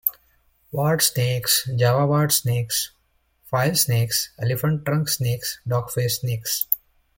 [0.71, 2.89] Wart snakes, Java wart snakes,
[3.45, 6.65] file snakes, elephant trunk snakes, dogface snakes.